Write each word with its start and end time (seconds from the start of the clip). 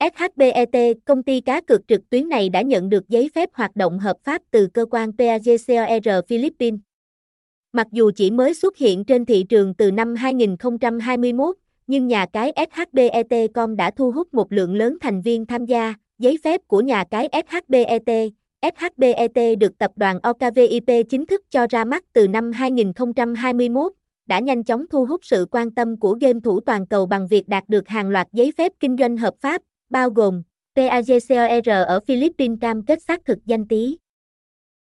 SHBET, 0.00 0.96
công 1.04 1.22
ty 1.22 1.40
cá 1.40 1.60
cược 1.60 1.88
trực 1.88 2.10
tuyến 2.10 2.28
này 2.28 2.48
đã 2.48 2.62
nhận 2.62 2.88
được 2.88 3.08
giấy 3.08 3.30
phép 3.34 3.48
hoạt 3.52 3.76
động 3.76 3.98
hợp 3.98 4.16
pháp 4.24 4.42
từ 4.50 4.66
cơ 4.66 4.86
quan 4.90 5.12
PAGCOR 5.18 6.26
Philippines. 6.28 6.80
Mặc 7.72 7.86
dù 7.92 8.10
chỉ 8.16 8.30
mới 8.30 8.54
xuất 8.54 8.76
hiện 8.76 9.04
trên 9.04 9.24
thị 9.24 9.42
trường 9.48 9.74
từ 9.74 9.90
năm 9.90 10.14
2021, 10.14 11.56
nhưng 11.86 12.06
nhà 12.06 12.26
cái 12.32 12.52
SHBET.com 12.74 13.76
đã 13.76 13.90
thu 13.90 14.10
hút 14.10 14.34
một 14.34 14.52
lượng 14.52 14.74
lớn 14.74 14.96
thành 15.00 15.22
viên 15.22 15.46
tham 15.46 15.66
gia. 15.66 15.94
Giấy 16.18 16.38
phép 16.44 16.60
của 16.66 16.80
nhà 16.80 17.04
cái 17.10 17.28
SHBET, 17.32 18.32
SHBET 18.62 19.58
được 19.58 19.78
tập 19.78 19.90
đoàn 19.96 20.20
OKVIP 20.20 21.08
chính 21.08 21.26
thức 21.26 21.40
cho 21.50 21.66
ra 21.70 21.84
mắt 21.84 22.04
từ 22.12 22.28
năm 22.28 22.52
2021, 22.52 23.92
đã 24.26 24.38
nhanh 24.38 24.64
chóng 24.64 24.86
thu 24.90 25.06
hút 25.06 25.20
sự 25.24 25.46
quan 25.50 25.70
tâm 25.70 25.96
của 25.96 26.18
game 26.20 26.40
thủ 26.44 26.60
toàn 26.60 26.86
cầu 26.86 27.06
bằng 27.06 27.26
việc 27.28 27.48
đạt 27.48 27.68
được 27.68 27.88
hàng 27.88 28.10
loạt 28.10 28.28
giấy 28.32 28.52
phép 28.58 28.72
kinh 28.80 28.96
doanh 28.96 29.16
hợp 29.16 29.34
pháp, 29.40 29.62
bao 29.90 30.10
gồm 30.10 30.42
PAGCOR 30.76 31.68
ở 31.86 32.00
Philippines 32.00 32.58
cam 32.60 32.84
kết 32.84 33.02
xác 33.02 33.24
thực 33.24 33.38
danh 33.46 33.68
tí. 33.68 33.96